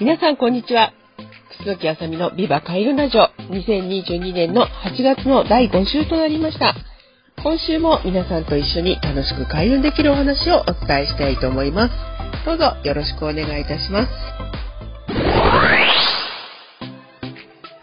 [0.00, 0.92] 皆さんこんにちは。
[1.64, 3.28] 楠木あさみのビバ開運ラジオ。
[3.52, 6.74] 2022年の8月の第5週となりました。
[7.44, 11.94] 今週も皆さんと一緒に楽しく開運できるお話をお伝えしたいと思います。
[12.44, 14.12] どうぞよろしくお願いいたします。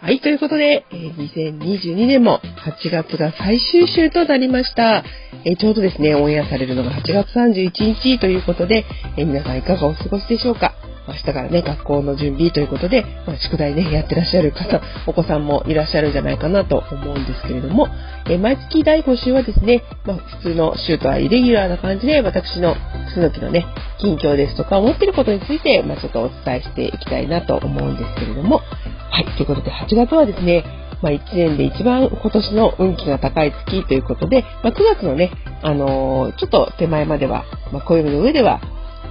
[0.02, 2.40] はい、ということで、え2022年も
[2.82, 5.02] 8月が最終週となりました。
[5.46, 8.84] えちょうどですね、オンエアされるのが8月31日ということで、
[9.16, 10.74] え皆さんいかがお過ごしでしょうか。
[11.08, 17.88] 明日からね、学校の準備ということで、まあ、宿題ね、やってらっしゃる方、お子さんもいらっしゃるんじゃないかなと思うんですけれども、
[18.28, 22.76] え毎月第5週はですね、まあ、普通の週とはイレギュラーな感じで、私の
[23.14, 23.66] 楠の木のね、
[23.98, 30.64] 近況ですとか、思ってることについて、まあ、ちょっとお伝えしていきたいなと思うんですけれども、はい、ということで8月はですね、
[31.02, 38.60] まあ、1年で一番今年の運気が高い月ということで、まあ、9月のね、あのー、ちょっと手前までは、まあ、暦の上では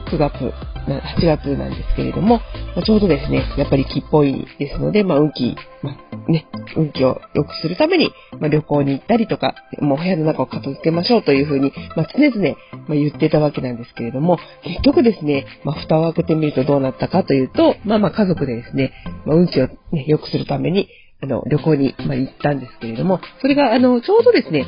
[0.10, 0.54] 9月
[0.88, 2.38] 8月なんですけれども、
[2.76, 12.56] まあ、ちょうどですね、やっぱり気っぽいですので、まあ、運気、まあ、ね、運気を良くするために、まあ、旅行に行ったりとか、もう部屋の中を片付けましょうというふうに、まあ、常々、
[12.88, 18.92] まあ、言ってたわけなんですけれども、結局ですね、まあ、蓋を開けてみるとどうなったかというと、まあまあ家族でですね、
[19.26, 20.90] まあ、運気を、ね、良くするために、
[21.24, 24.66] あの、旅行に、まあ、行ったんですけれども、それが、あの、ちょうどですね、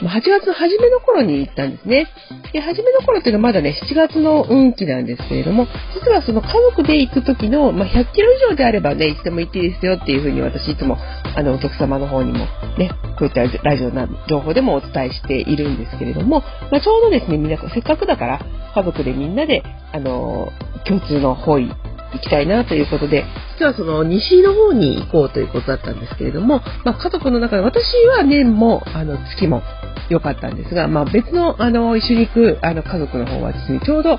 [0.00, 2.08] 8月の初めの頃に行ったんですね。
[2.52, 10.96] で、初めの頃っていうのはまだね、7月の運気なんですけれども、実はその家族で行く時の、まあ、100キロ以上であればね、いつでも行っていいですよっていうふうに私いつも、
[11.36, 12.38] あの、お客様の方にも
[12.78, 16.40] ね、こういったラジオな情報でもお伝えしているんですけれども、
[16.70, 18.40] まあ、ちょうどですね、皆さん、せっかくだから、
[18.74, 19.62] 家族でみんなで、
[19.92, 20.50] あの、
[20.84, 21.70] 共通の方位、
[22.12, 23.24] 行きたいなということで、
[23.58, 29.62] 実はその西の方に行こうということだったんですけれども、まあ、家族の中で私は年もあの月も
[30.08, 34.18] 良かったんですが、まあ、別のあの一緒に行くあの家族の方はですね、ちょうど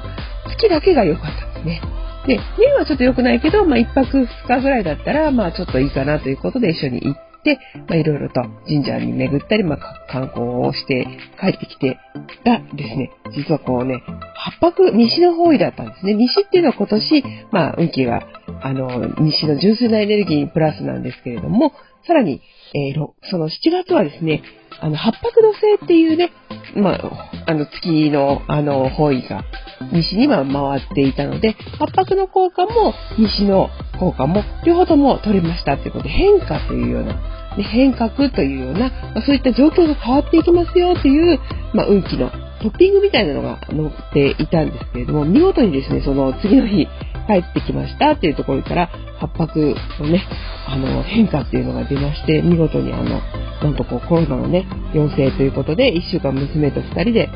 [0.50, 1.82] 月だけが良かったんですね。
[2.28, 11.06] で、年はちょっと良くないけど、まあ、1泊2日ぐらいだったら、まあ、ちょっといいかなということで一緒に行って、まあ、いろいろと神社に巡ったり、まあ、観光をして
[11.40, 12.00] 帰ってきて
[12.46, 14.02] がですね、実はこうね、
[14.44, 16.14] 八泊西の方位だったんですね。
[16.16, 18.28] 西っていうのは今年、まあ、運気が、
[18.62, 18.90] あの、
[19.20, 21.72] 西の純粋なエネルギープラスなんですけれども、
[22.06, 22.42] さらに、
[22.76, 24.44] えー、その7月はですね、
[24.82, 26.32] あの、八白土星っていうね、
[26.76, 29.46] まあ、あの、月の、あの、方位が、
[29.94, 37.14] 西には回っていたので、八白の効果も、西の効果も、両方とも取れましたということで、変化というような、
[37.56, 41.40] 変革というような、まあ、そういった状況が変わっていきますよという、
[41.74, 42.30] まあ、運気の
[42.64, 46.88] トッピングみたいなのが載っていたんですけれども、見事にですね、その次の日、
[47.28, 48.88] 帰ってきましたっていうところから、
[49.20, 50.24] 発白のね、
[50.68, 53.22] あの、変化っていうのが出まして、見事にあの、
[53.62, 57.30] なんとこうコロナのね、陽性ということで、1週間娘と2人で、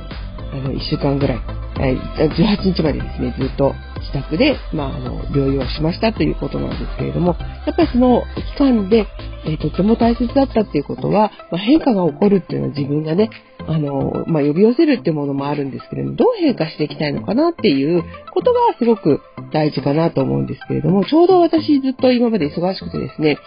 [0.53, 1.39] あの、1週間ぐらい、
[1.75, 3.75] 18日までですね、ずっと
[4.07, 7.35] 自宅で、まあ、あの、療養しましたということなんですけれども、
[7.66, 8.23] やっぱりその
[8.56, 9.06] 期間で、
[9.45, 13.29] えー、とても大切だったっていうことは、まあ、変化が起こるっていうのは自分がね、
[13.68, 18.03] あの、まあ、呼び寄せるっていうものもあるんですけれども、どう変化していきたいのかなっていう
[18.34, 23.38] ことがすごく大事かなと思うんですけれども、ちょうど私ずっと今まで忙しくてですね、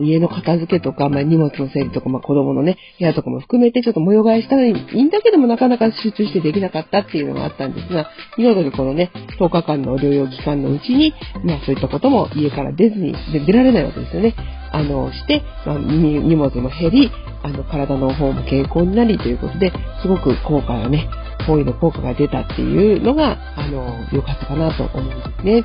[0.00, 9.10] 家の片付けとか、まあ、荷物の整理とか、まあ、子供のね、部屋とかも含めてちょっと模様替えしたのにいいんだけどもなかなか集中してできなかったっていうのがあったんですが、見事にこのね、
[9.40, 13.14] 10日間の療養期間のうちに、まあ、そういったことも家から出ずに、
[13.46, 14.34] 出られないわけですよね。
[14.72, 17.10] あの、して、まあ、荷物も減り、
[17.42, 21.08] あの、体の方も健康になりということで、すごく効果がね、
[21.46, 25.64] 方位の効果が出たっていうのが、あの、良かったかなと思うんですね。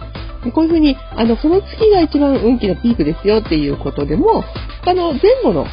[0.52, 4.44] こういうふうに、あの、その月が一番運気のピークですよっていうことでも、
[4.84, 5.66] 他の前後の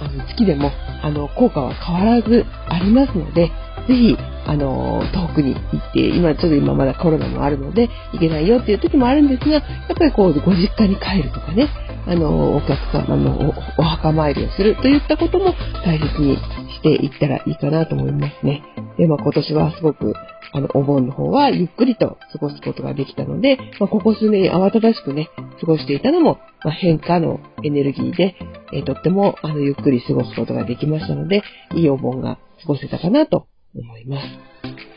[0.00, 0.70] あの月でも、
[1.02, 3.50] あの、効果は変わらずありますので、
[3.88, 9.62] ぜひ、あの、遠くに行って、今ちょっと今まだコロナもあるので、行けないよっていう時もあるんですが、やっ
[9.96, 11.68] ぱりこう、ご実家に帰るとかね、
[12.08, 18.62] あの、お客様のお墓参りをするといったことも大切にしていったらいいかなと思いますね。
[18.96, 20.14] で、まあ今年はすごく、
[20.52, 25.28] あの、お盆の方はゆっくりと過ごすことができたので、まあ、ここ数年慌ただしくね、
[25.60, 28.36] 過ごしていたのも、まあ、変化のエネルギーで、
[28.72, 31.42] えー、とっても、あの、ゆっくり過ごすことができましたので、
[31.74, 34.24] いいお盆が過ごせたかなと思います。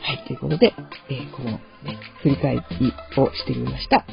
[0.00, 0.72] はい、ということで、
[1.10, 1.60] えー、このね、
[2.22, 4.06] 振り返りをしてみました。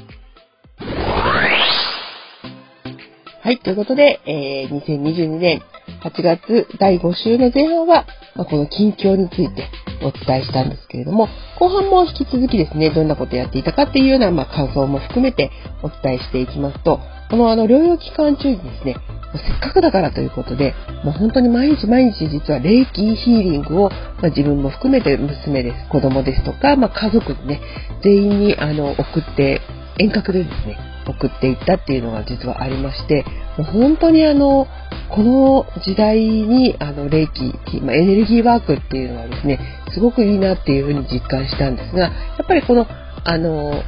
[3.50, 5.63] はい、ということで、えー、2022年
[6.04, 8.06] 8月第5週の前半は、
[8.36, 9.72] まあ、この近況について
[10.04, 15.50] お伝えしたんですけれども、後半も引き続きですね、どんなことやっていたかっていうような、まあ、感想も含めて
[15.81, 17.00] お伝えしていきますと、
[17.31, 18.98] このあの療養期間中にですね、
[19.34, 27.62] せっかくだからということで、もう本当に毎日毎日実は霊気ヒーリングを、まあ、自分も含めて娘です、子供ですとか、まあ、家族にね、
[28.04, 29.60] 全員にあの送って、
[29.98, 30.78] 遠隔でですね、
[31.10, 33.26] 送っていったっていうのが実はありまして、
[33.58, 34.68] もう本当にあの、
[35.10, 39.60] この時代にあの霊気、まあ、エネルギーワークっていうのはですね、
[39.94, 42.10] すごくいいなっていうふうに実感したんですが、や
[42.44, 42.88] っぱりこの、
[43.24, 43.84] あの、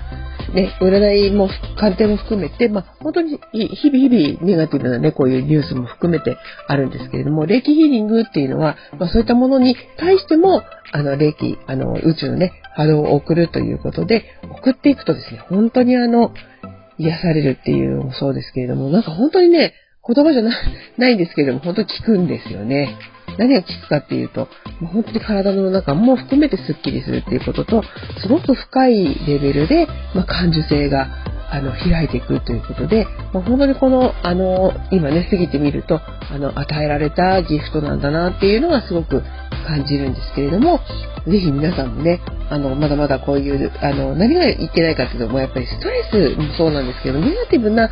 [0.53, 6.37] ね、占いも鑑定も含めて、まあ、本当に日々日々ネガティブなね、こういうニュースも含めて
[6.67, 16.33] あるんですけれども、霊気ヒーリングっていうのは、まあ、そういったものに対しても、あの、霊気、あの、宇宙のね、波動を送るということで、送っていくとですね、本当にあの、
[17.01, 19.73] 癒されるっていうのもそうですけれども、なんか本当にね、
[20.07, 20.41] 言葉じゃ
[20.97, 22.97] ないんですけれども、本当に効くんですよね。
[23.37, 24.47] 何が効くかっていうと、
[24.93, 27.83] 本当に体の中も含めてスッキリするっていうことと、
[28.21, 31.07] すごく深いレベルで、まあ、感受性が
[31.51, 39.21] あの開いていくということで、まあ、本当にこの、あの、今ね、過ぎてみると、あの、与えられたギフトなんだなっていうのがすごく
[39.67, 40.79] 感じるんですけれども、
[41.27, 47.89] ぜひ皆さんもね、あの、まだまだこういう、あの、何がいけないかっていうと、もやっぱりストレスもそうなんですけど、ネガティブな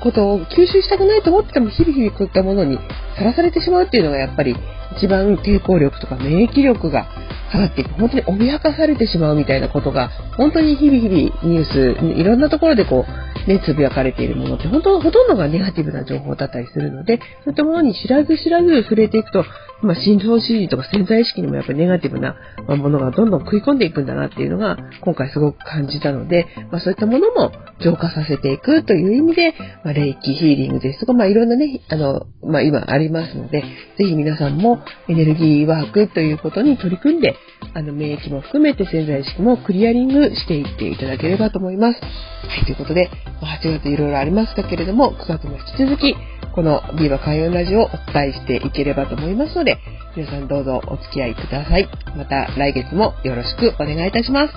[0.00, 2.78] ことを吸収したくないと思ってても、日々日々こういったものに
[3.16, 4.56] さらされてしまうっていうのがやっぱり
[4.96, 7.08] 一番抵抗力とか免疫力が
[7.50, 7.90] 下がっていく。
[7.94, 19.44] 本当に脅かされてしまうみたいなことが、本当に日々日々ニュース、いろんなところでこう、ね、つぶやかれているものって、本当、ほとんどがネガティブな情報だったりするので、そういったものに知らず知らず触れていくと、
[19.82, 22.36] まあ、心臓指示とか潜在意識にもやっぱりネガティブな
[22.66, 29.54] ものがどんどん食い込んでいくんだなっていうのが、今回すごく感じたので、まあ、そういったものも浄化させていくという意味で、
[29.84, 37.36] まあ、霊気ヒーリングですとか、まあ、いろんなね、あの、まあ、今ありますので、ぜひ皆さんもエネルギーワークということに取り組んで、
[37.74, 42.00] あの、免疫も含めて潜在意識もクリアリングしていっていただければと思います。
[42.00, 43.10] はい、ということで、
[43.42, 46.16] 8月いろいろありましたけれども、9月も引き続き、
[46.58, 49.78] このビーバ開運ラジオをお伝えしていければと思いますので、
[50.16, 51.88] 皆さんどうぞお付き合いください。
[52.16, 54.54] また来月もよろしくお願いいたします。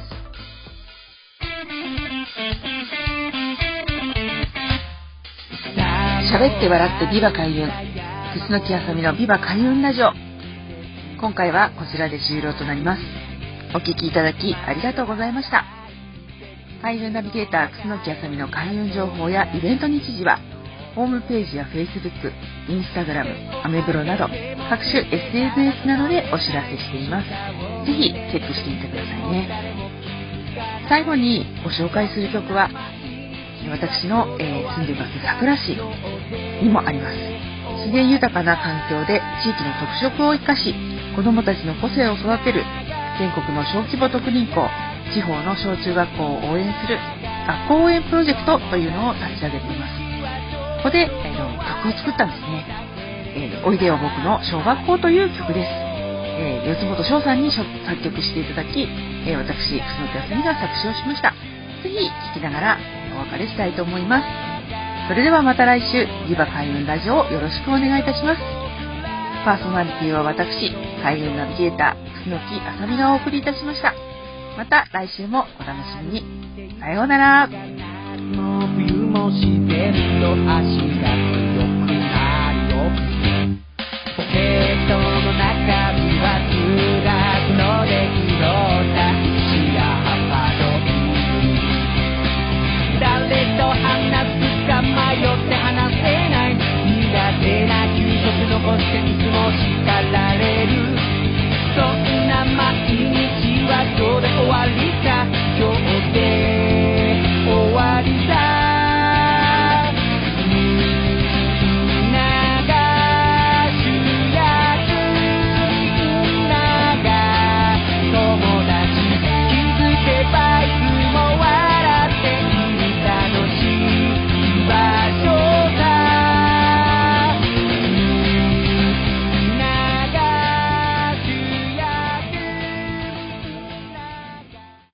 [6.33, 7.69] 喋って笑ってビバ開運。
[7.69, 10.11] 楠木あさみのビバ開運ラジオ。
[11.19, 13.01] 今回はこちらで終了となります。
[13.75, 15.65] お聴きいただきありがとうございました。
[16.81, 20.39] 開運ナビゲーター楠木あさみの開運情報やイベント日時は、
[20.95, 22.31] ホームページや Facebook、
[22.67, 24.27] Instagram、アメブロなど
[24.69, 27.29] 各種 SNS などでお知らせしています。
[27.85, 29.47] ぜひチェックしてみてくださいね。
[30.89, 32.69] 最後にご紹介する曲は
[33.69, 35.77] 私の、えー、住んでいます桜市
[36.63, 37.15] にもあります。
[37.85, 40.75] 自然豊かな環境で地域の特色を生かし
[41.15, 42.63] 子どもたちの個性を育てる
[43.17, 44.67] 全国の小規模特任校
[45.13, 46.97] 地方の小中学校を応援する
[47.47, 50.10] 学校応援プロジェクトというのを立ち上げています。
[50.81, 51.37] ここで、えー、
[51.85, 52.65] 曲を作ったんですね。
[53.37, 55.69] えー、おいでよ僕の小学校という曲です。
[56.41, 57.61] えー、四本翔さんに作
[58.01, 58.89] 曲していただき、
[59.29, 61.37] えー、私、楠木あすみが作詞をしました。
[61.85, 62.77] ぜひ聴きながら
[63.13, 64.25] お別れしたいと思います。
[65.07, 68.41] それではまた来週、リバ開運ラジオをよろしくお願いいたします。
[69.45, 70.71] パーソナリティは私、
[71.03, 73.93] 開運ナビゲーター、楠木あさみがお送りいたしました。
[74.57, 76.79] また来週もお楽しみに。
[76.79, 77.49] さようなら。